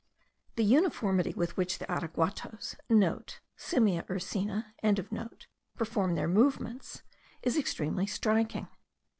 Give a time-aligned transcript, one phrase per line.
[0.55, 2.73] The uniformity with which the araguatos*
[3.45, 5.43] (* Simia ursina.)
[5.77, 7.03] perform their movements
[7.43, 8.67] is extremely striking.